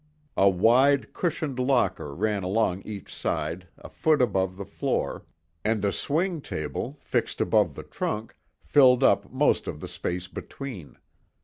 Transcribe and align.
A 0.35 0.49
wide, 0.49 1.13
cushioned 1.13 1.59
locker 1.59 2.15
ran 2.15 2.41
along 2.41 2.81
each 2.81 3.13
side 3.13 3.67
a 3.77 3.87
foot 3.87 4.19
above 4.19 4.57
the 4.57 4.65
floor, 4.65 5.25
and 5.63 5.85
a 5.85 5.91
swing 5.91 6.41
table, 6.41 6.97
fixed 6.99 7.39
above 7.39 7.75
the 7.75 7.83
trunk, 7.83 8.33
filled 8.63 9.03
up 9.03 9.31
most 9.31 9.67
of 9.67 9.79
the 9.79 9.87
space 9.87 10.27
between. 10.27 10.97